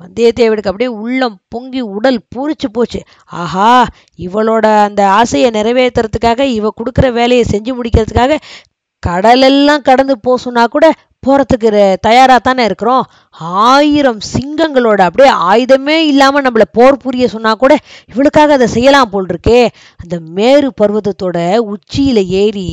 வந்தியத்தேவனுக்கு 0.00 0.70
அப்படியே 0.72 0.90
உள்ளம் 1.04 1.36
பொங்கி 1.48 1.82
உடல் 1.96 2.20
பூரிச்சு 2.34 2.68
போச்சு. 2.72 3.00
ஆஹா 3.40 3.72
இவளோட 4.26 4.66
அந்த 4.88 5.02
ஆசையை 5.18 5.50
நிறைவேற்றுறதுக்காக 5.58 6.46
இவ 6.58 6.72
கொடுக்குற 6.80 7.08
வேலையை 7.20 7.44
செஞ்சு 7.52 7.74
முடிக்கிறதுக்காக 7.78 8.38
கடலெல்லாம் 9.02 9.82
கடந்து 9.82 10.14
போ 10.18 10.34
சொன்னா 10.38 10.66
கூட 10.66 10.86
போகிறதுக்கு 11.26 11.70
தயாராக 12.00 12.38
தானே 12.38 12.62
இருக்கிறோம். 12.64 13.04
ஆயிரம் 13.66 14.18
சிங்கங்களோட 14.32 15.00
அப்படியே 15.00 15.28
ஆயுதமே 15.48 15.96
இல்லாமல் 16.08 16.44
நம்மளை 16.44 16.66
போர் 16.72 16.96
புரிய 16.96 17.26
சொன்னால் 17.28 17.56
கூட 17.56 17.72
இவளுக்காக 18.12 18.52
அதை 18.52 18.66
செய்யலாம் 18.66 19.10
போல் 19.10 19.26
இருக்கே 19.26 19.60
அந்த 19.96 20.16
மேரு 20.34 20.68
பர்வதத்தோட 20.80 21.36
உச்சியில் 21.66 22.22
ஏறி 22.40 22.66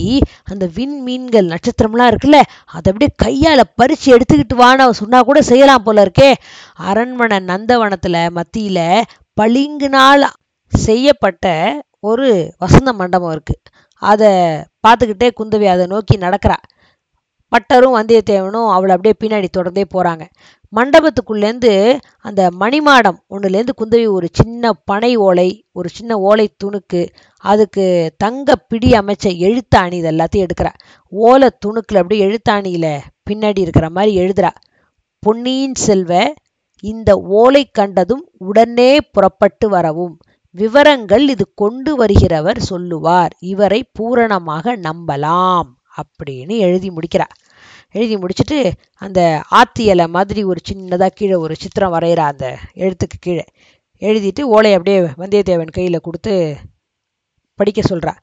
அந்த 0.43 0.67
விண்மீன்கள் 0.75 1.51
நட்சத்திரம்லாம் 1.51 2.11
இருக்குல்ல 2.11 2.39
அதை 2.73 2.87
அப்படியே 2.91 3.11
கையால் 3.15 3.63
பறித்து 3.75 4.07
எடுத்துக்கிட்டு 4.15 4.57
வான்னு 4.59 4.85
அவ 4.85 4.93
சொன்னால் 4.93 5.23
கூட 5.23 5.41
செய்யலாம் 5.41 5.83
போல 5.83 6.07
இருக்கே 6.07 6.31
அரண்மனை 6.85 7.39
நந்தவனத்தில் 7.45 8.21
மத்தியில் 8.29 8.83
பளிங்குனால் 9.37 10.25
செய்யப்பட்ட 10.71 11.45
ஒரு 12.03 12.27
வசந்த 12.57 12.89
மண்டபம் 12.93 13.31
இருக்குது 13.31 13.63
அதை 14.01 14.33
பார்த்துக்கிட்டே 14.87 15.29
குந்தவி 15.39 15.65
அதை 15.65 15.85
நோக்கி 15.85 16.17
நடக்கிறா. 16.17 16.57
பட்டரும் 17.51 17.95
வந்தியத்தேவனும் 17.97 18.67
அவளை 18.73 18.95
அப்படியே 18.95 19.15
பின்னாடி 19.21 19.47
தொடர்ந்தே 19.57 19.83
போகிறாங்க 19.93 20.23
மண்டபத்துக்குள்ளேருந்து 20.73 21.71
அந்த 22.17 22.41
மணிமாடம் 22.59 23.17
ஒன்றுலேருந்து 23.29 23.73
குந்தவி 23.77 24.07
ஒரு 24.07 24.27
சின்ன 24.31 24.71
பனை 24.85 25.15
ஓலை 25.27 25.47
ஒரு 25.71 25.89
சின்ன 25.89 26.17
ஓலை 26.19 26.45
துணுக்கு 26.63 27.01
அதுக்கு 27.43 27.85
தங்க 28.17 28.55
பிடி 28.55 28.91
அமைச்ச 28.91 29.31
எழுத்தாணி 29.45 29.93
இது 29.93 30.11
எல்லாத்தையும் 30.11 30.45
எடுக்கிறா. 30.45 30.71
ஓலை 31.11 31.49
துணுக்கில் 31.65 31.99
அப்படியே 32.01 32.21
எழுத்தாணியில் 32.25 32.91
பின்னாடி 33.29 33.59
இருக்கிற 33.59 33.89
மாதிரி 33.89 34.13
எழுதுறா. 34.19 34.51
பொன்னியின் 35.23 35.77
செல்வ 35.85 36.33
இந்த 36.83 37.15
ஓலை 37.15 37.63
கண்டதும் 37.71 38.23
உடனே 38.37 38.91
புறப்பட்டு 39.11 39.69
வரவும். 39.69 40.17
விவரங்கள் 40.55 41.25
இது 41.29 41.45
கொண்டு 41.53 41.91
வருகிறவர் 42.05 42.59
சொல்லுவார். 42.59 43.33
இவரை 43.39 43.79
பூரணமாக 43.93 44.75
நம்பலாம் 44.77 45.69
அப்படின்னு 45.97 46.55
எழுதி 46.57 46.89
முடிக்கிறா 46.89 47.27
எழுதி 47.91 48.15
முடிச்சுட்டு 48.17 48.57
அந்த 48.95 49.19
ஆத்தி 49.49 49.83
இலை 49.83 50.07
மாதிரி 50.07 50.41
ஒரு 50.43 50.59
சின்னதாக 50.69 51.11
கீழே 51.13 51.35
ஒரு 51.35 51.53
சித்திரம் 51.55 51.93
வரைகிறா 51.93 52.25
அந்த 52.33 52.47
எழுத்துக்கு 52.75 53.17
கீழே 53.19 53.45
எழுதிட்டு 54.01 54.41
ஓலை 54.55 54.71
அப்படியே 54.73 54.99
வந்தியத்தேவன் 55.21 55.75
கையில் 55.77 55.99
கொடுத்து 55.99 56.33
படிக்க 57.59 57.81
சொல்கிறா 57.89 58.13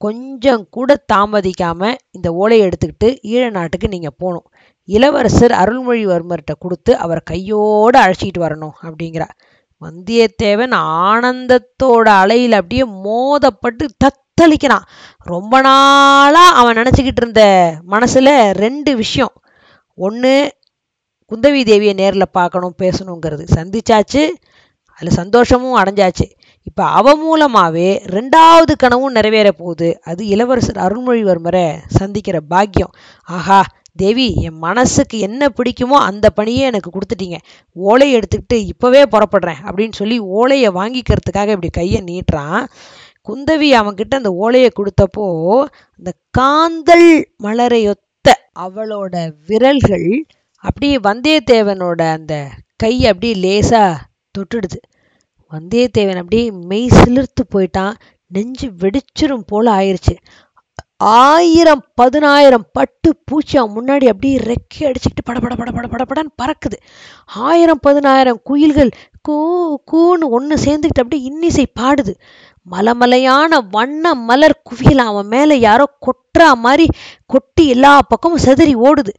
கொஞ்சம் 0.00 0.62
கூட 0.70 0.90
தாமதிக்காமல் 1.12 1.98
இந்த 2.10 2.28
ஓலையை 2.32 2.68
எடுத்துக்கிட்டு 2.68 3.08
ஈழ 3.32 3.50
நாட்டுக்கு 3.50 3.88
நீங்கள் 3.88 4.16
போகணும். 4.18 4.46
இளவரசர் 4.88 5.52
அருள்மொழிவர்மர்கிட்ட 5.52 6.54
கொடுத்து 6.58 6.92
அவரை 6.96 7.22
கையோடு 7.24 7.98
அழைச்சிக்கிட்டு 7.98 8.44
வரணும் 8.46 8.76
அப்படிங்கிறா 8.82 9.28
வந்தியத்தேவன் 9.80 10.74
ஆனந்தத்தோட 10.74 12.08
அலையில் 12.22 12.52
அப்படியே 12.52 12.84
மோதப்பட்டு 12.84 13.88
தத்தளிக்கிறான். 14.04 14.84
ரொம்ப 15.16 15.60
நாளாக 15.60 16.56
அவன் 16.56 16.76
நினச்சிக்கிட்டு 16.76 17.20
இருந்த 17.22 17.76
மனசில் 17.82 18.50
ரெண்டு 18.52 18.96
விஷயம். 18.96 19.32
ஒன்று 19.94 20.58
குந்தவி 21.30 21.60
தேவியை 21.70 21.94
நேரில் 21.94 22.32
பார்க்கணும் 22.32 22.74
பேசணுங்கிறது. 22.82 23.44
சந்திச்சாச்சு 23.54 24.28
அதில் 24.94 25.18
சந்தோஷமும் 25.20 25.82
அடைஞ்சாச்சு. 25.82 26.26
இப்போ 26.62 26.84
அவ 26.84 27.14
மூலமாகவே 27.16 28.02
ரெண்டாவது 28.06 28.72
கனவும் 28.76 29.12
நிறைவேற 29.12 29.52
போகுது. 29.52 30.00
அது 30.02 30.26
இளவரசர் 30.26 30.76
அருள்மொழிவர்மரை 30.76 31.78
சந்திக்கிற 31.88 32.40
பாக்கியம். 32.40 32.90
ஆஹா 33.24 33.64
தேவி 33.96 34.34
என் 34.34 34.58
மனசுக்கு 34.58 35.18
என்ன 35.18 35.48
பிடிக்குமோ 35.48 35.98
அந்த 36.08 36.30
பணியே 36.36 36.64
எனக்கு 36.70 36.90
கொடுத்துட்டீங்க. 36.90 37.36
ஓலையை 37.72 38.20
எடுத்துக்கிட்டு 38.20 38.54
இப்போவே 38.54 39.02
புறப்படுறேன் 39.10 39.62
அப்படின்னு 39.64 39.92
சொல்லி 39.92 40.18
ஓலையை 40.18 40.70
வாங்கிக்கிறதுக்காக 40.70 41.48
இப்படி 41.48 41.70
கையை 41.70 42.02
நீட்டுறான். 42.02 42.66
குந்தவி 43.28 43.68
அவன்கிட்ட 43.80 44.14
அந்த 44.14 44.32
ஓலையை 44.32 44.70
கொடுத்தப்போ 44.76 45.26
அந்த 45.96 46.12
காந்தல் 46.38 47.24
மலரையொத்த 47.42 48.28
அவளோட 48.58 49.32
விரல்கள் 49.46 50.24
அப்படியே 50.54 50.96
வந்தியத்தேவனோட 50.96 52.02
அந்த 52.12 52.50
கை 52.76 53.06
அப்படியே 53.06 53.34
லேசாக 53.34 54.00
தொட்டுடுது. 54.34 54.78
வந்தியத்தேவன் 55.52 56.16
அப்படியே 56.16 56.50
மெய் 56.50 56.86
சிலிர்த்து 56.86 57.42
போயிட்டான். 57.54 57.94
நெஞ்சு 58.26 58.72
வெடிச்சிரும் 58.78 59.46
போல 59.46 59.72
ஆயிடுச்சு 59.72 60.16
ஆயிரம் 61.00 61.82
பதினாயிரம் 61.94 62.64
பட்டு 62.72 63.16
பூச்சி 63.24 63.58
அவன் 63.58 63.76
முன்னாடி 63.76 64.06
அப்படியே 64.08 64.36
ரெக்கை 64.36 64.82
அடிச்சுக்கிட்டு 64.88 65.24
பட 65.24 65.38
பட 65.40 65.54
பட 65.54 65.70
பட 65.70 65.86
படப்படன்னு 65.86 66.32
பறக்குது. 66.42 66.76
ஆயிரம் 67.26 67.82
பதினாயிரம் 67.82 68.40
குயில்கள் 68.44 68.90
கூ 69.22 69.36
கூன்னு 69.92 70.26
ஒன்று 70.36 70.56
சேர்ந்துக்கிட்டு 70.56 71.02
அப்படியே 71.02 71.22
இன்னிசை 71.22 71.72
பாடுது. 71.80 72.12
மலமலையான 72.70 73.58
வண்ண 73.70 74.14
மலர் 74.14 74.62
குவியல் 74.62 74.98
அவன் 74.98 75.26
மேலே 75.26 75.58
யாரோ 75.58 75.86
கொட்டுறா 76.06 76.52
மாதிரி 76.54 76.88
கொட்டி 77.26 77.66
எல்லா 77.66 77.98
பக்கமும் 78.08 78.44
செதறி 78.44 78.74
ஓடுது. 78.76 79.12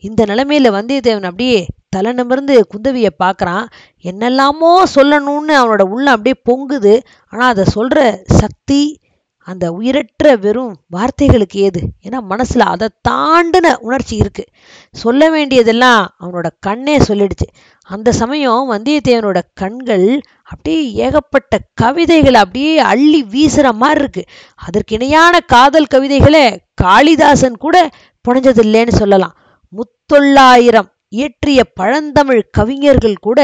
இந்த 0.00 0.24
நிலைமையில 0.24 0.70
வந்தியத்தேவன் 0.78 1.30
அப்படியே 1.30 1.66
தலை 1.88 2.12
நிமிர்ந்து 2.12 2.66
குந்தவியை 2.74 3.10
பார்க்குறான். 3.24 3.66
என்னெல்லாமோ 4.02 4.82
சொல்லணும்னு 4.94 5.54
அவனோட 5.60 5.82
உள்ளம் 5.82 6.14
அப்படியே 6.14 6.36
பொங்குது. 6.50 7.00
ஆனால் 7.28 7.48
அதை 7.48 7.64
சொல்கிற 7.64 8.22
சக்தி 8.26 8.98
அந்த 9.46 9.72
உயிரற்ற 9.72 10.36
வெறும் 10.36 10.74
வார்த்தைகளுக்கு 10.92 11.58
ஏது? 11.66 11.80
ஏன்னா 12.04 12.18
மனசில் 12.32 12.62
அதை 12.62 12.88
தாண்டின 13.08 13.74
உணர்ச்சி 13.80 14.14
இருக்குது 14.18 14.52
சொல்ல 14.92 15.30
வேண்டியதெல்லாம் 15.30 16.02
அவனோட 16.20 16.48
கண்ணே 16.60 16.96
சொல்லிடுச்சு. 16.98 17.48
அந்த 17.88 18.12
சமயம் 18.12 18.70
வந்தியத்தேவனோட 18.72 19.40
கண்கள் 19.54 20.06
அப்படியே 20.42 20.80
ஏகப்பட்ட 21.04 21.58
கவிதைகளை 21.74 22.40
அப்படியே 22.40 22.78
அள்ளி 22.78 23.22
வீசுகிற 23.22 23.72
மாதிரி 23.72 24.04
இருக்குது 24.04 24.30
அதற்கு 24.54 24.94
இணையான 24.94 25.40
காதல் 25.54 25.92
கவிதைகளை 25.94 26.44
காளிதாசன் 26.82 27.56
கூட 27.56 27.76
புனைஞ்சதில்லைன்னு 28.28 29.00
சொல்லலாம். 29.02 29.36
முத்தொள்ளாயிரம் 29.72 30.90
இயற்றிய 31.14 31.60
பழந்தமிழ் 31.80 32.42
கவிஞர்கள் 32.50 33.16
கூட 33.20 33.40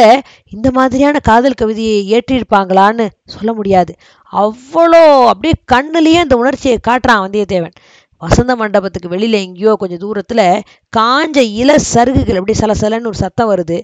இந்த 0.53 0.69
மாதிரியான 0.71 1.17
காதல் 1.21 1.59
கவிதையை 1.63 1.97
இயற்றியிருப்பாங்களான்னு 2.11 3.07
சொல்ல 3.25 3.51
முடியாது. 3.53 3.93
அவ்வளோ 4.33 5.03
அப்படியே 5.25 5.55
கண்ணுலேயே 5.65 6.19
அந்த 6.19 6.37
உணர்ச்சியை 6.37 6.79
காட்டுறான் 6.89 7.25
வந்தியத்தேவன். 7.25 7.75
வசந்த 8.23 8.53
மண்டபத்துக்கு 8.57 9.09
வெளியில் 9.09 9.43
எங்கேயோ 9.45 9.73
கொஞ்சம் 9.75 9.99
தூரத்தில் 9.99 10.45
காஞ்ச 10.93 11.39
இல 11.61 11.71
சருகுகள் 11.93 12.39
அப்படியே 12.41 12.59
சலசலன்னு 12.63 13.11
ஒரு 13.13 13.19
சத்தம் 13.25 13.51
வருது. 13.53 13.79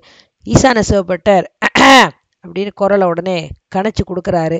ஈசான 0.46 0.82
சிவப்பட்டர் 0.90 1.46
அப்படின்னு 2.44 2.72
குரலை 2.74 3.06
உடனே 3.06 3.38
கணச்சி 3.74 4.02
கொடுக்குறாரு. 4.04 4.58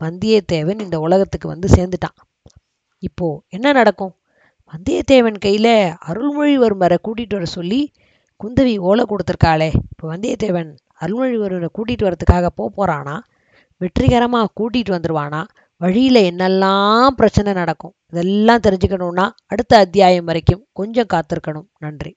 வந்தியத்தேவன் 0.00 0.80
இந்த 0.80 0.96
உலகத்துக்கு 0.98 1.48
வந்து 1.48 1.68
சேர்ந்துட்டான். 1.76 2.16
இப்போ 3.02 3.26
என்ன 3.48 3.72
நடக்கும்? 3.72 4.14
வந்தியத்தேவன் 4.72 5.38
கையில் 5.38 5.72
அருள்மொழிவர்மரை 6.08 6.96
கூட்டிகிட்டு 7.02 7.36
வர 7.38 7.46
சொல்லி 7.56 7.80
குந்தவி 8.44 8.78
ஓலை 8.78 9.04
கொடுத்துருக்காளே. 9.08 9.72
இப்போ 9.90 10.16
வந்தியத்தேவன் 10.16 10.76
அருள்மொழிவர்மரை 11.00 11.68
கூட்டிகிட்டு 11.78 12.12
வரதுக்காக 12.12 12.46
போக 12.54 12.86
போறானா? 12.86 13.18
வெற்றிகரமாக 13.76 14.52
கூட்டிகிட்டு 14.60 14.90
வந்துருவானா? 14.90 15.44
வழியில 15.76 16.20
என்னெல்லாம் 16.20 17.06
பிரச்சனை 17.06 17.52
நடக்கும்? 17.52 17.94
இதெல்லாம் 18.06 18.60
தெரிஞ்சுக்கணுன்னா 18.66 19.30
அடுத்த 19.46 19.78
அத்தியாயம் 19.78 20.24
வரைக்கும் 20.24 20.66
கொஞ்சம் 20.72 21.06
காத்திருக்கணும். 21.12 21.68
நன்றி. 21.78 22.16